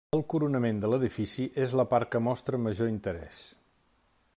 El 0.17 0.21
coronament 0.33 0.79
de 0.83 0.89
l'edifici 0.93 1.45
és 1.67 1.75
la 1.81 1.87
part 1.93 2.13
que 2.15 2.23
mostra 2.31 2.63
major 2.65 2.93
interès. 2.97 3.45